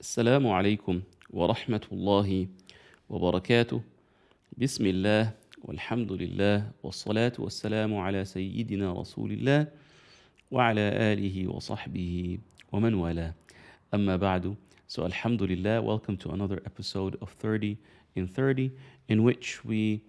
[0.00, 2.46] السلام عليكم ورحمة الله
[3.10, 3.82] وبركاته
[4.58, 5.30] بسم الله
[5.64, 9.66] والحمد لله والصلاة والسلام على سيدنا رسول الله
[10.50, 10.80] وعلى
[11.12, 12.38] آله وصحبه
[12.72, 13.34] ومن والاه
[13.94, 14.54] أما بعد
[14.86, 17.76] So Alhamdulillah, welcome to another episode of 30
[18.14, 18.70] in 30
[19.08, 20.00] in which we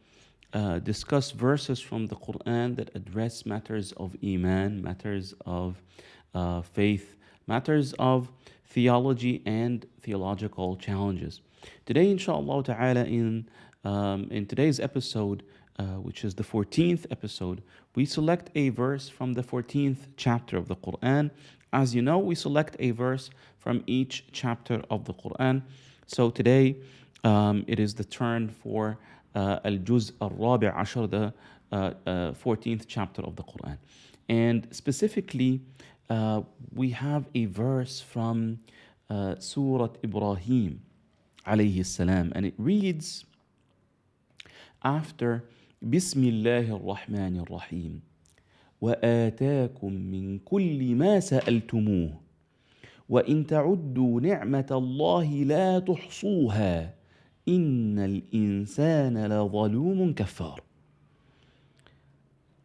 [0.53, 5.81] uh, discuss verses from the Quran that address matters of Iman, matters of
[6.35, 7.15] uh, faith,
[7.47, 8.29] matters of
[8.70, 11.41] theology and theological challenges.
[11.85, 13.49] Today, inshallah ta'ala, in,
[13.84, 15.44] um, in today's episode,
[15.77, 17.61] uh, which is the 14th episode,
[17.95, 21.31] we select a verse from the 14th chapter of the Quran.
[21.73, 25.63] As you know, we select a verse from each chapter of the Quran.
[26.08, 26.77] So today,
[27.23, 28.97] um, it is the turn for
[29.36, 31.33] uh, Al-Juz al-Rabi' Ashar, the
[31.72, 31.75] uh,
[32.05, 33.77] uh, 14th chapter of the Quran.
[34.27, 35.61] And specifically,
[36.09, 36.41] uh,
[36.73, 38.59] we have a verse from
[39.09, 40.81] uh, Surah Ibrahim
[41.45, 43.25] alayhi salam, and it reads
[44.83, 45.44] after
[45.88, 48.02] Bismillah ar-Rahman ar-Rahim
[48.81, 52.14] وآتاكم من كل ما سألتموه
[53.09, 56.94] وإن تعدوا نعمة الله لا تحصوها
[57.48, 60.59] إن الإنسان لظلوم كفار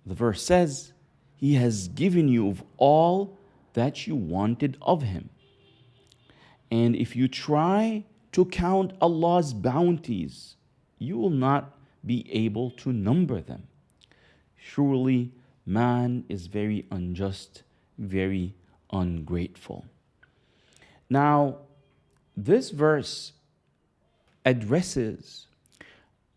[0.07, 0.93] The verse says,
[1.35, 3.39] He has given you of all
[3.75, 5.29] that you wanted of Him.
[6.71, 10.57] And if you try to count Allah's bounties,
[10.99, 13.69] you will not be able to number them.
[14.57, 15.33] Surely,
[15.67, 17.63] man is very unjust,
[17.99, 18.55] very
[18.91, 19.85] ungrateful.
[21.09, 21.59] Now,
[22.37, 23.33] this verse
[24.45, 25.47] addresses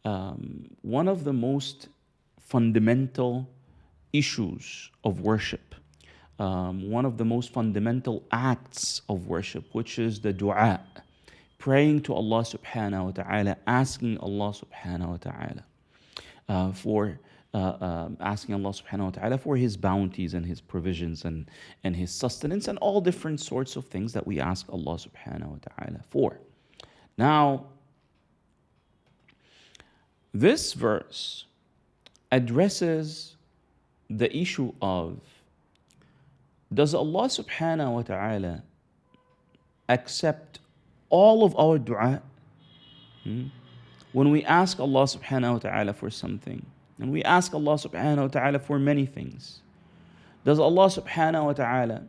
[0.06, 1.90] um, one of the most
[2.40, 3.50] fundamental
[4.14, 5.76] issues of worship,
[6.40, 10.80] um, one of the most fundamental acts of worship, which is the dua,
[11.58, 15.64] praying to Allah subhanahu wa ta'ala, asking Allah subhanahu wa ta'ala
[16.50, 17.20] uh, for.
[17.54, 21.50] Uh, um, asking Allah subhanahu wa ta'ala for His bounties and His provisions and,
[21.86, 25.58] and His sustenance and all different sorts of things that we ask Allah subhanahu wa
[25.62, 26.38] ta'ala for.
[27.18, 27.66] Now,
[30.34, 31.46] this verse
[32.32, 33.38] addresses
[34.10, 35.20] the issue of
[36.74, 38.64] does Allah subhanahu wa ta'ala
[39.88, 40.60] accept
[41.10, 42.22] all of our dua?
[43.24, 43.48] Hmm?
[44.12, 46.66] When we ask Allah subhanahu wa ta'ala for something,
[47.00, 49.62] and we ask Allah subhanahu wa ta'ala for many things,
[50.44, 52.04] does Allah subhanahu wa ta'ala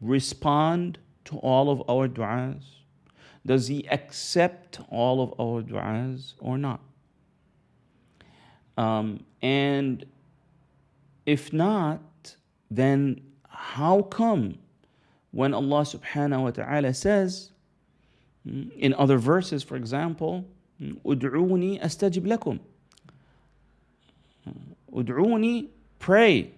[0.00, 2.62] respond to all of our du'as?
[3.44, 6.80] Does He accept all of our du'as or not?
[8.76, 10.04] Um, and
[11.26, 12.00] if not,
[12.70, 13.20] then
[13.60, 14.58] how come
[15.32, 17.50] when Allah subhanahu wa ta'ala says
[18.44, 20.46] hmm, in other verses, for example,
[20.78, 22.58] hmm, Ud'uni astajib lakum.
[24.44, 26.52] Hmm, ud'uni, pray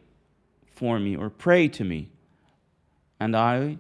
[0.74, 2.08] for me or pray to me,
[3.18, 3.78] and I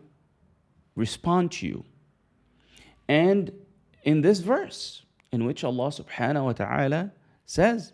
[0.96, 1.84] respond to you.
[3.08, 3.52] And
[4.02, 7.12] in this verse, in which Allah subhanahu wa ta'ala
[7.46, 7.92] says,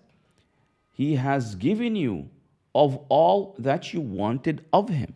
[0.91, 2.31] He has given you
[2.75, 5.15] of all that you wanted of Him.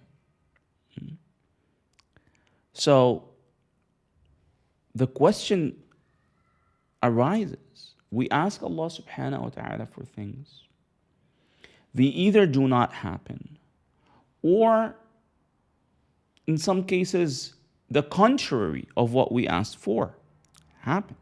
[2.72, 3.24] So
[4.94, 5.76] the question
[7.02, 7.58] arises
[8.10, 10.64] we ask Allah subhanahu wa ta'ala for things,
[11.94, 13.58] they either do not happen,
[14.42, 14.94] or
[16.46, 17.54] in some cases,
[17.90, 20.14] the contrary of what we asked for
[20.80, 21.18] happens.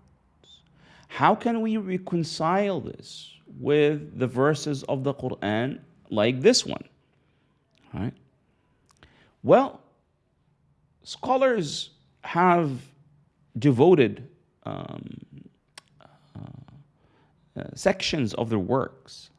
[1.06, 6.84] How can we reconcile this with the verses of the Quran like this one?
[7.94, 8.15] Right?
[9.43, 9.81] Well,
[11.03, 11.91] scholars
[12.22, 12.72] have
[13.57, 14.28] devoted
[14.63, 15.18] um,
[16.01, 16.40] uh,
[17.59, 19.29] uh, sections of their works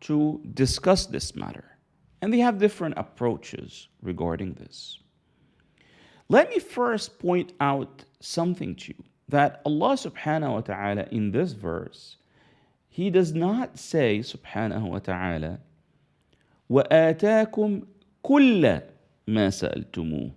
[0.00, 1.76] to discuss this matter,
[2.20, 4.98] and they have different approaches regarding this.
[6.28, 11.52] Let me first point out something to you that Allah subhanahu wa ta'ala in this
[11.52, 12.16] verse,
[12.88, 15.60] He does not say subhanahu wa ta'ala,
[16.70, 17.86] وَآتَاكُمْ
[18.24, 18.82] كُلَّ
[19.28, 20.32] مَا سَأَلْتُمُوهُ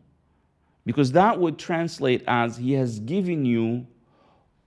[0.85, 3.87] because that would translate as He has given you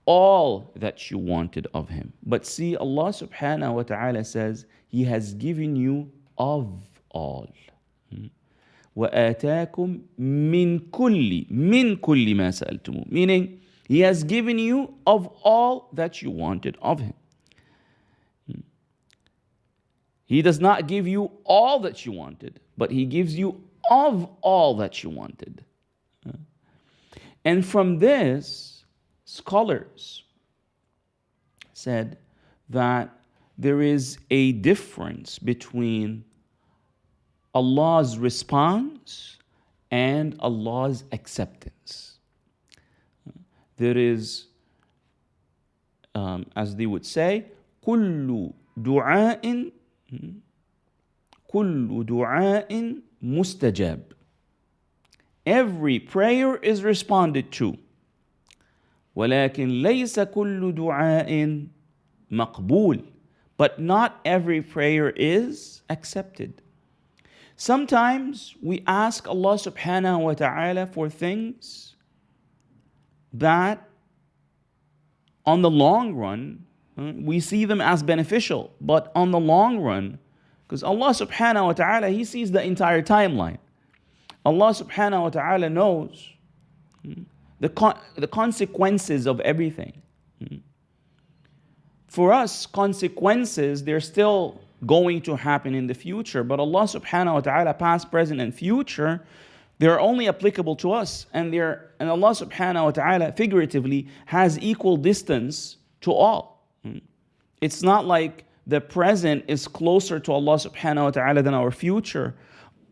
[0.05, 2.13] all that you wanted of Him.
[2.23, 6.67] But see, Allah subhanahu wa ta'ala says, He has given you of
[7.09, 7.47] all.
[8.95, 16.21] وآتاكم من كل من كل ما سألتموه meaning he has given you of all that
[16.21, 17.13] you wanted of him
[20.25, 24.75] he does not give you all that you wanted but he gives you of all
[24.75, 25.63] that you wanted
[27.45, 28.83] And from this,
[29.25, 30.23] scholars
[31.73, 32.17] said
[32.69, 33.09] that
[33.57, 36.23] there is a difference between
[37.53, 39.37] Allah's response
[39.91, 42.17] and Allah's acceptance.
[43.77, 44.45] There is,
[46.15, 47.45] um, as they would say,
[47.85, 49.71] كل دعاء
[51.47, 54.01] كل دعاء مستجاب.
[55.45, 57.77] Every prayer is responded to.
[59.15, 61.67] ولكن ليس كل دعاء
[62.31, 63.03] مقبول.
[63.57, 66.61] But not every prayer is accepted.
[67.55, 71.95] Sometimes we ask Allah subhanahu wa ta'ala for things
[73.33, 73.89] that
[75.45, 76.65] on the long run
[76.97, 80.19] uh, we see them as beneficial, but on the long run,
[80.67, 83.57] because Allah subhanahu wa ta'ala, He sees the entire timeline.
[84.44, 86.30] Allah subhanahu wa ta'ala knows
[87.60, 90.02] the, con- the consequences of everything.
[92.08, 96.44] For us, consequences, they're still going to happen in the future.
[96.44, 99.24] But Allah subhanahu wa ta'ala, past, present, and future,
[99.78, 101.26] they're only applicable to us.
[101.32, 106.68] And they're and Allah subhanahu wa ta'ala figuratively has equal distance to all.
[107.60, 112.34] It's not like the present is closer to Allah subhanahu wa ta'ala than our future,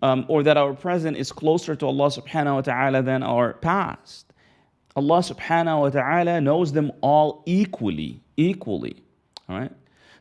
[0.01, 4.33] um, or that our present is closer to Allah subhanahu wa ta'ala than our past.
[4.95, 9.04] Allah subhanahu wa ta'ala knows them all equally, equally.
[9.50, 9.71] All right?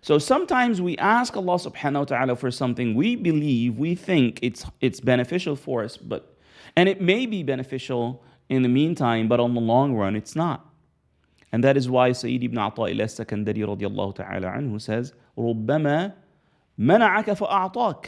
[0.02, 4.64] So sometimes we ask Allah subhanahu wa ta'ala for something we believe, we think it's
[4.80, 6.36] it's beneficial for us, but
[6.76, 10.66] and it may be beneficial in the meantime, but on the long run it's not.
[11.52, 16.12] And that is why Sayyid ibn Ata'illah al-Sakandari radiallahu ta'ala anhu says, رُبَّمَا
[16.78, 18.06] مَنَعَكَ فَأَعْطَاكَ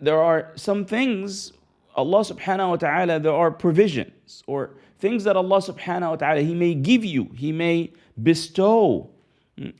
[0.00, 1.52] there are some things,
[1.94, 6.54] Allah subhanahu wa ta'ala, there are provisions or things that Allah subhanahu wa ta'ala, He
[6.54, 7.92] may give you, He may
[8.22, 9.12] bestow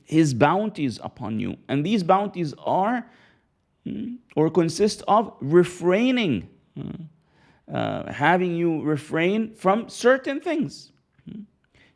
[0.03, 1.57] his bounties upon you.
[1.67, 3.09] And these bounties are
[3.85, 7.03] hmm, or consist of refraining, hmm,
[7.73, 10.91] uh, having you refrain from certain things,
[11.29, 11.41] hmm,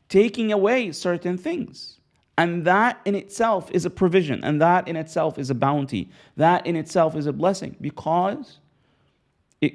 [0.10, 2.00] taking away certain things.
[2.38, 6.68] And that in itself is a provision, and that in itself is a bounty, that
[6.68, 8.60] in itself is a blessing because
[9.60, 9.74] it,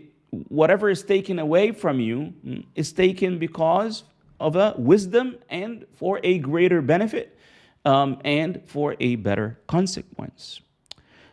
[0.48, 2.32] whatever is taken away from you
[2.76, 4.04] is taken because
[4.38, 7.36] of a wisdom and for a greater benefit
[7.84, 10.60] um, and for a better consequence.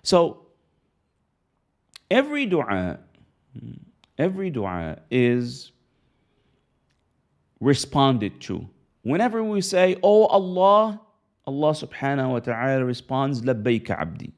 [0.01, 0.47] So,
[2.09, 2.99] every dua,
[4.17, 5.71] every dua is
[7.59, 8.67] responded to.
[9.03, 11.01] Whenever we say, Oh Allah,
[11.47, 14.33] Allah subhanahu wa ta'ala responds, Labbayka abdi.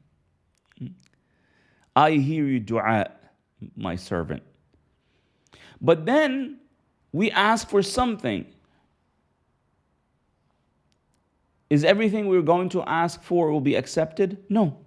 [1.96, 3.12] I hear you dua,
[3.76, 4.44] my servant.
[5.82, 6.60] But then
[7.12, 8.46] we ask for something
[11.72, 14.38] Is everything we're going to ask for will be accepted?
[14.50, 14.78] No.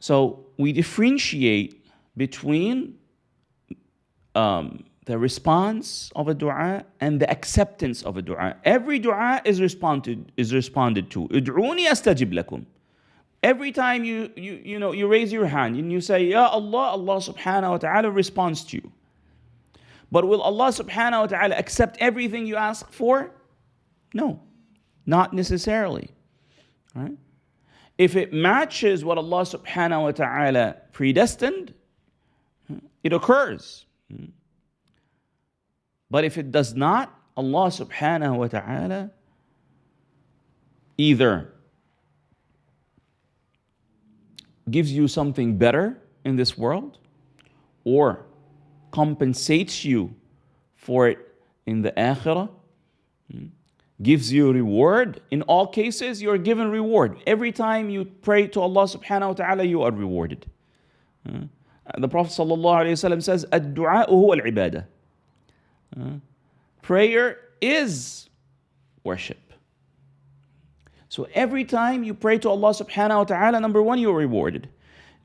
[0.00, 1.86] So we differentiate
[2.16, 2.98] between
[4.34, 8.56] um, the response of a dua and the acceptance of a dua.
[8.62, 11.26] Every dua is responded is responded to.
[11.28, 12.66] Ud'uni astajib lakum.
[13.42, 16.90] Every time you, you, you, know, you raise your hand and you say, Ya Allah,
[16.98, 18.92] Allah subhanahu wa ta'ala responds to you.
[20.12, 23.30] But will Allah subhanahu wa ta'ala accept everything you ask for?
[24.12, 24.40] No.
[25.06, 26.10] Not necessarily.
[26.94, 27.16] Right?
[27.96, 31.72] If it matches what Allah subhanahu wa ta'ala predestined,
[33.02, 33.86] it occurs.
[34.12, 34.26] Hmm.
[36.09, 39.11] But if it does not, Allah subhanahu wa ta'ala
[40.97, 41.53] either
[44.69, 46.99] gives you something better in this world
[47.83, 48.25] or
[48.91, 50.13] compensates you
[50.75, 51.17] for it
[51.65, 52.49] in the akhirah
[54.01, 55.21] gives you reward.
[55.31, 57.21] In all cases, you are given reward.
[57.25, 60.45] Every time you pray to Allah subhanahu wa ta'ala, you are rewarded.
[61.27, 61.43] Uh,
[61.97, 64.85] the Prophet ﷺ says, الدعاء هو العبادة.
[66.82, 68.28] Prayer is
[69.04, 69.38] worship.
[71.08, 74.68] So every time you pray to Allah subhanahu wa ta'ala, number one, you are rewarded.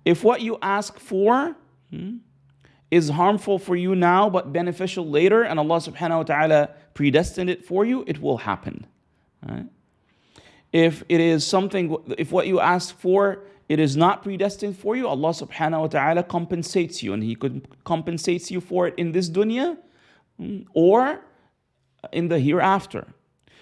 [0.05, 1.55] If what you ask for
[1.89, 2.17] hmm,
[2.89, 7.65] is harmful for you now but beneficial later, and Allah subhanahu wa ta'ala predestined it
[7.65, 8.85] for you, it will happen.
[10.71, 15.07] If it is something, if what you ask for, it is not predestined for you,
[15.07, 17.37] Allah subhanahu wa ta'ala compensates you, and He
[17.83, 19.77] compensates you for it in this dunya
[20.73, 21.21] or
[22.11, 23.07] in the hereafter.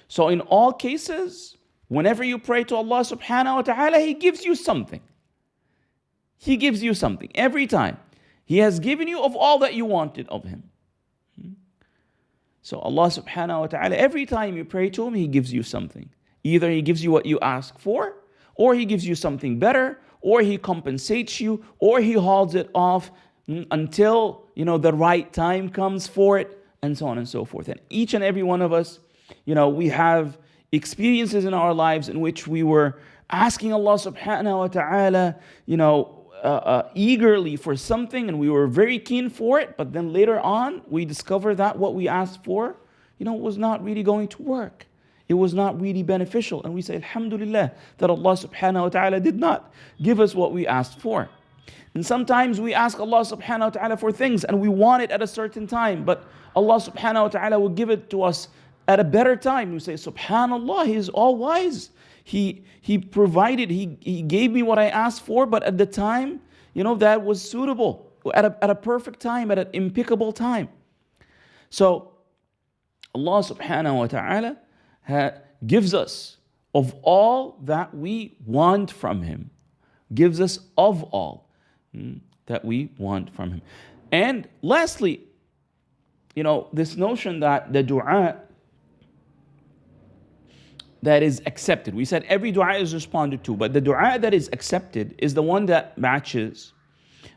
[0.08, 4.56] So in all cases, whenever you pray to Allah subhanahu wa ta'ala, He gives you
[4.56, 5.02] something.
[6.38, 7.98] He gives you something every time.
[8.46, 10.64] He has given you of all that you wanted of Him.
[12.62, 16.10] So Allah subhanahu wa ta'ala, every time you pray to Him, He gives you something.
[16.44, 18.18] Either He gives you what you ask for,
[18.56, 23.12] or He gives you something better, or He compensates you, or He holds it off
[23.48, 27.46] mm, until you know the right time comes for it, and so on and so
[27.46, 27.68] forth.
[27.68, 29.00] And each and every one of us,
[29.46, 30.38] you know, we have
[30.72, 35.36] experiences in our lives in which we were asking Allah subhanahu wa ta'ala,
[35.66, 39.94] you know, uh, uh, eagerly for something and we were very keen for it, but
[39.94, 42.76] then later on we discover that what we asked for,
[43.20, 44.88] you know, was not really going to work.
[45.28, 46.62] It was not really beneficial.
[46.64, 49.72] And we say, Alhamdulillah, that Allah subhanahu wa ta'ala did not
[50.02, 51.30] give us what we asked for.
[51.94, 55.22] And sometimes we ask Allah subhanahu wa ta'ala for things and we want it at
[55.22, 56.26] a certain time, but
[56.56, 58.48] Allah subhanahu wa ta'ala will give it to us
[58.88, 59.74] at a better time.
[59.74, 61.92] We say, Subhanallah, He is all wise.
[62.24, 66.40] He, he provided, he, he gave me what I asked for, but at the time,
[66.74, 70.70] you know, that was suitable, at a, at a perfect time, at an impeccable time.
[71.70, 72.14] So,
[73.14, 74.58] Allah subhanahu wa ta'ala
[75.08, 75.32] ha,
[75.66, 76.38] gives us
[76.74, 79.50] of all that we want from Him,
[80.14, 81.51] gives us of all
[82.46, 83.62] that we want from Him.
[84.12, 85.22] And lastly,
[86.36, 88.38] you know, this notion that the dua
[91.04, 91.96] that is accepted.
[91.96, 95.42] We said every dua is responded to, but the dua that is accepted is the
[95.42, 96.74] one that matches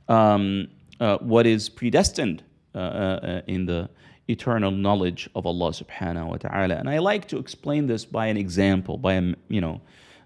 [0.09, 0.69] um,
[1.01, 2.43] uh, what is predestined
[2.75, 3.89] uh, uh, in the
[4.29, 6.75] eternal knowledge of Allah subhanahu wa ta'ala.
[6.77, 9.81] And I like to explain this by an example, by a, you know,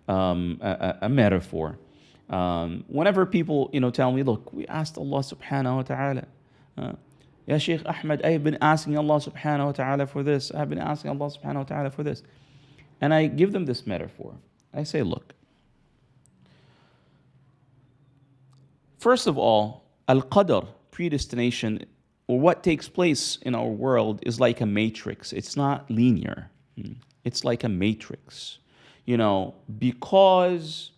[0.09, 1.79] um, a, a, metaphor.
[2.31, 6.25] Um, whenever people, you know, tell me, look, we asked Allah subhanahu wa ta'ala.
[6.77, 6.93] Uh,
[7.47, 10.53] yeah, Sheikh Ahmed, I have been asking Allah subhanahu wa ta'ala for this.
[10.53, 12.23] I have been asking Allah subhanahu wa ta'ala for this.
[13.01, 14.35] And I give them this metaphor.
[14.75, 15.33] I say, look,
[18.99, 21.87] first of all, al qadr, predestination,
[22.27, 25.33] or what takes place in our world is like a matrix.
[25.33, 26.93] It's not linear, hmm.
[27.25, 28.59] it's like a matrix.
[29.07, 30.91] You know, because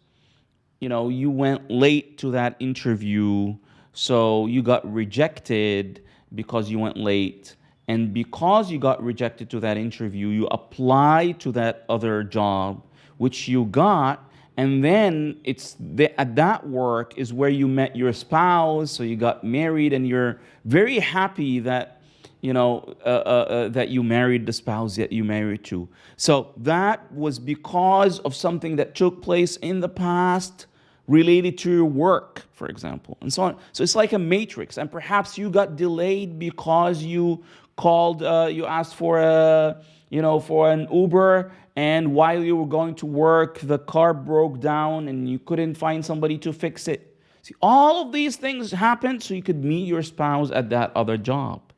[0.80, 3.54] you know you went late to that interview,
[3.92, 6.02] so you got rejected
[6.34, 7.56] because you went late
[7.90, 12.84] and because you got rejected to that interview, you applied to that other job,
[13.18, 18.12] which you got, and then it's the, at that work is where you met your
[18.12, 22.00] spouse, so you got married, and you're very happy that
[22.42, 25.88] you know uh, uh, uh, that you married the spouse that you married to.
[26.16, 30.66] So that was because of something that took place in the past
[31.10, 33.56] related to your work, for example, and so on.
[33.72, 37.42] So it's like a matrix, and perhaps you got delayed because you
[37.76, 42.66] called, uh, you asked for a, you know, for an Uber, and while you were
[42.78, 47.16] going to work, the car broke down and you couldn't find somebody to fix it.
[47.42, 51.16] See, all of these things happened so you could meet your spouse at that other
[51.16, 51.72] job.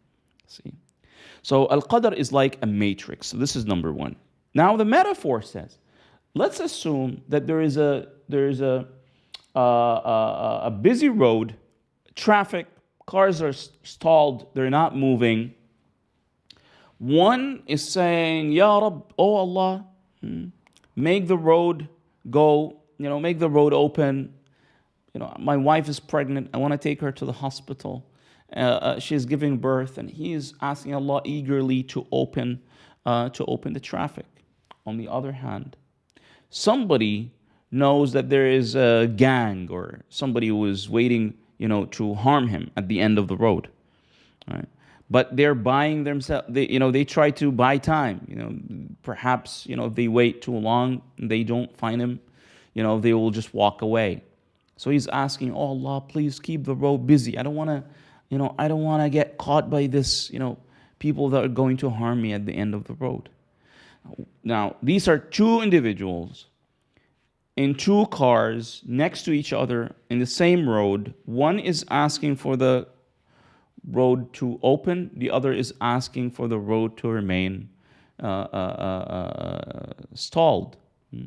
[0.46, 0.72] See?
[1.42, 3.28] So Al Qadr is like a matrix.
[3.28, 4.16] So this is number one.
[4.54, 5.78] Now the metaphor says,
[6.34, 8.88] let's assume that there is a there is a
[9.54, 11.56] uh, a, a busy road,
[12.14, 12.66] traffic,
[13.06, 15.54] cars are stalled, they're not moving.
[16.98, 19.86] One is saying, Ya Rab, oh Allah,
[20.20, 20.46] hmm,
[20.94, 21.88] make the road
[22.30, 24.34] go, you know, make the road open.
[25.12, 26.50] You know, my wife is pregnant.
[26.54, 28.06] I want to take her to the hospital.
[28.54, 32.60] Uh, uh, giving birth, and he is asking Allah eagerly to open,
[33.06, 34.26] uh, to open the traffic.
[34.84, 35.76] On the other hand,
[36.50, 37.32] somebody
[37.72, 42.46] knows that there is a gang or somebody who is waiting, you know, to harm
[42.48, 43.68] him at the end of the road.
[44.48, 44.68] Right?
[45.12, 48.50] but they're buying themselves they, you know they try to buy time you know
[49.02, 52.18] perhaps you know if they wait too long they don't find him
[52.72, 54.22] you know they will just walk away
[54.76, 57.84] so he's asking oh allah please keep the road busy i don't want to
[58.30, 60.56] you know i don't want to get caught by this you know
[60.98, 63.28] people that are going to harm me at the end of the road
[64.42, 66.46] now these are two individuals
[67.56, 72.56] in two cars next to each other in the same road one is asking for
[72.56, 72.86] the
[73.90, 77.68] road to open, the other is asking for the road to remain
[78.22, 80.76] uh, uh, uh, uh stalled.
[81.12, 81.24] Hmm?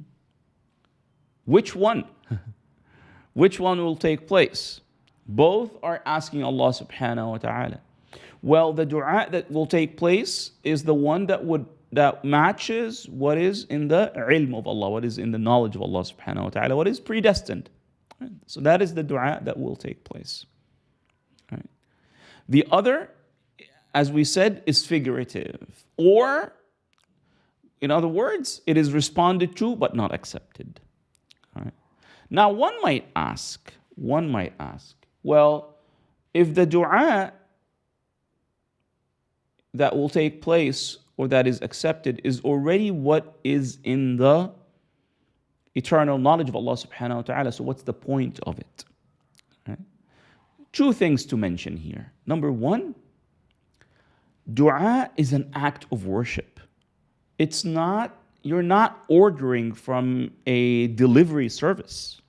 [1.46, 2.05] Which one?
[3.34, 4.82] Which one will take place?
[5.27, 7.82] Both are asking Allah subhanahu wa ta'ala.
[8.41, 13.38] Well, the dua that will take place is the one that would that matches what
[13.38, 16.50] is in the ilm of Allah, what is in the knowledge of Allah subhanahu wa
[16.50, 17.70] ta'ala, what is predestined.
[18.48, 20.46] So that is the dua that will take place.
[22.48, 23.10] The other,
[23.94, 25.86] as we said, is figurative.
[25.98, 26.54] Or,
[27.82, 30.80] in other words, it is responded to but not accepted.
[32.30, 35.75] Now, one might ask, one might ask, well,
[36.34, 37.34] if the dua
[39.74, 44.51] that will take place or that is accepted is already what is in the
[45.75, 47.51] eternal knowledge of Allah subhanahu wa ta'ala.
[47.51, 48.86] So, what's the point of it?
[49.67, 49.79] Right?
[50.72, 52.12] Two things to mention here.
[52.25, 52.95] Number one,
[54.53, 56.60] dua is an act of worship.
[57.38, 62.22] It's not, you're not ordering from a delivery service.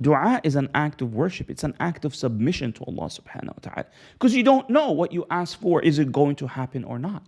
[0.00, 1.48] Dua is an act of worship.
[1.48, 3.86] It's an act of submission to Allah subhanahu wa ta'ala.
[4.14, 7.22] Because you don't know what you ask for, is it going to happen or not?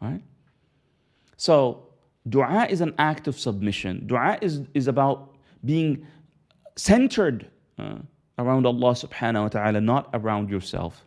[0.00, 0.22] Right?
[1.36, 1.88] So
[2.28, 4.06] dua is an act of submission.
[4.06, 6.06] Dua is, is about being
[6.76, 7.98] centered uh,
[8.38, 11.04] around Allah subhanahu wa ta'ala, not around yourself.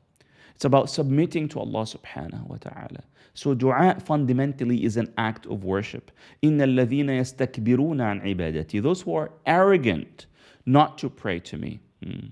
[0.56, 3.04] It's about submitting to Allah subhanahu wa ta'ala.
[3.34, 6.12] So dua fundamentally is an act of worship.
[6.42, 10.26] إِنَّ الَّذِينَ يَسْتَكْبِرُونَ عَنْ عِبَادَتِي Those who are arrogant
[10.66, 11.80] not to pray to me.
[12.04, 12.28] Hmm.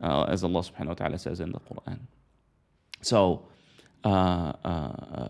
[0.00, 1.98] Uh, as Allah subhanahu wa ta'ala says in the Quran.
[3.02, 3.46] So,
[4.07, 5.27] uh, uh,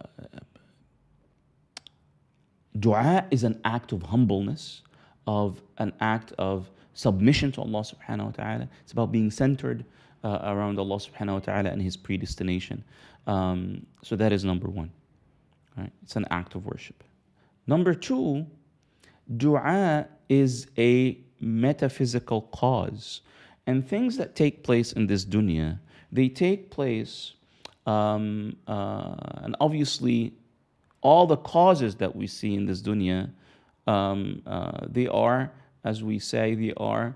[2.80, 4.84] dua is an act of humbleness,
[5.26, 8.70] of an act of submission to Allah subhanahu wa ta'ala.
[8.84, 9.84] It's about being centered
[10.24, 12.84] uh, around Allah subhanahu wa ta'ala and His predestination.
[13.26, 14.92] Um, so that is number one.
[15.78, 15.92] Right?
[16.04, 17.04] It's an act of worship.
[17.66, 18.46] Number two,
[19.38, 23.22] dua is a metaphysical cause.
[23.66, 25.80] And things that take place in this dunya,
[26.12, 27.34] they take place,
[27.88, 30.34] um, uh, and obviously,
[31.02, 33.32] all the causes that we see in this dunya,
[33.88, 35.52] um, uh, they are,
[35.86, 37.16] as we say, they are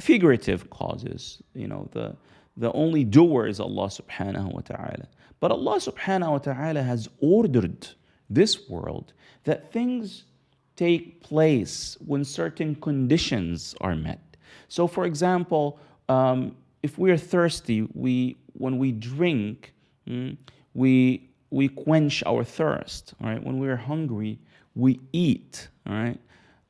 [0.00, 1.40] figurative causes.
[1.54, 2.16] You know, the,
[2.56, 5.06] the only doer is Allah subhanahu wa ta'ala.
[5.38, 7.88] But Allah subhanahu wa ta'ala has ordered
[8.28, 9.12] this world
[9.44, 10.24] that things
[10.74, 14.20] take place when certain conditions are met.
[14.68, 15.78] So, for example,
[16.08, 19.72] um, if we are thirsty, we when we drink,
[20.06, 20.36] mm,
[20.74, 23.14] we we quench our thirst.
[23.22, 23.42] All right.
[23.42, 24.38] When we are hungry,
[24.74, 25.68] we eat.
[25.86, 26.18] All right.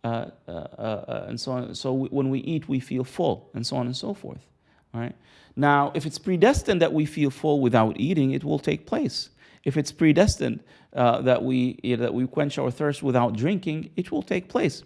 [0.04, 1.74] Uh, uh, uh, and so on.
[1.74, 4.44] So we, when we eat, we feel full, and so on and so forth.
[4.92, 5.14] All right.
[5.54, 9.30] Now, if it's predestined that we feel full without eating, it will take place.
[9.64, 10.60] If it's predestined
[10.92, 14.82] uh, that, we, that we quench our thirst without drinking, it will take place.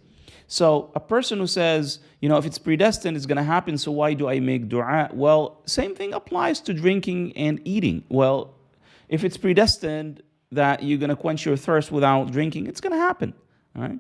[0.49, 3.91] So a person who says, you know, if it's predestined, it's going to happen, so
[3.91, 5.11] why do I make dua?
[5.13, 8.05] Well, same thing applies to drinking and eating.
[8.09, 8.55] Well,
[9.09, 12.99] if it's predestined that you're going to quench your thirst without drinking, it's going to
[12.99, 13.35] happen.
[13.75, 13.99] All right?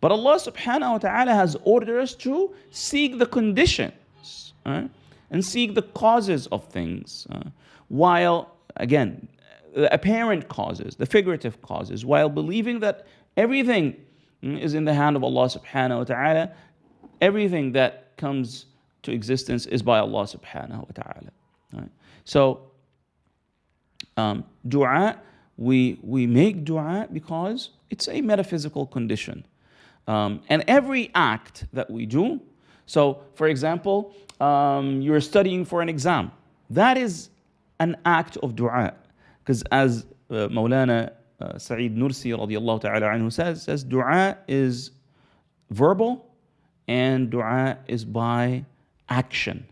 [0.00, 4.90] But Allah subhanahu wa ta'ala has ordered us to seek the conditions right?
[5.30, 7.26] and seek the causes of things.
[7.30, 7.40] Uh,
[7.88, 9.28] while, again,
[9.74, 13.96] the apparent causes, the figurative causes, while believing that everything
[14.42, 16.52] is in the hand of Allah subhanahu wa ta'ala,
[17.20, 18.66] everything that comes
[19.02, 21.30] to existence is by Allah subhanahu wa ta'ala.
[21.72, 21.90] Right?
[22.24, 22.70] So,
[24.16, 25.20] um, dua,
[25.56, 29.44] we, we make dua because it's a metaphysical condition.
[30.06, 32.40] Um, and every act that we do,
[32.86, 36.32] so for example, um, you're studying for an exam,
[36.70, 37.30] that is
[37.80, 38.94] an act of dua.
[39.42, 44.90] Because as uh, Maulana uh, Sa'id Nursi radiallahu ta'ala anhu says, says dua is
[45.70, 46.26] verbal
[46.88, 48.64] and dua is by
[49.08, 49.66] action.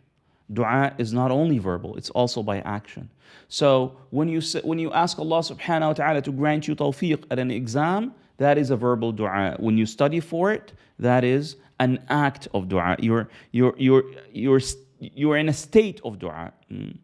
[0.52, 3.10] Dua is not only verbal, it's also by action.
[3.48, 7.38] So when you, when you ask Allah subhanahu wa ta'ala to grant you tawfiq at
[7.38, 9.56] an exam, that is a verbal dua.
[9.58, 12.96] When you study for it, that is an act of dua.
[13.00, 14.60] You're, you're, you're, you're,
[15.00, 16.52] you're in a state of dua.
[16.70, 16.96] Mm.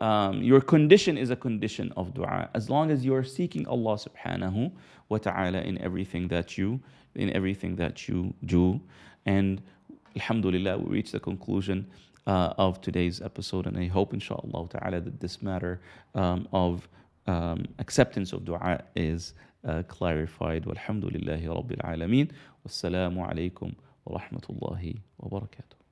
[0.00, 2.50] Um, your condition is a condition of dua.
[2.54, 4.72] As long as you are seeking Allah subhanahu
[5.08, 6.80] wa ta'ala in everything that you
[7.16, 8.80] in everything that you do.
[9.24, 9.62] And
[10.14, 11.86] Alhamdulillah, we reach the conclusion
[12.26, 13.66] uh, of today's episode.
[13.66, 15.80] And I hope, inshallah ta'ala, that this matter
[16.14, 16.88] um, of
[17.26, 19.34] um, acceptance of dua is
[19.66, 20.64] uh, clarified.
[20.64, 22.30] Walhamdulillahi Rabbil Alameen.
[22.66, 25.85] Wassalamu alaikum wa rahmatullahi wa barakatuh.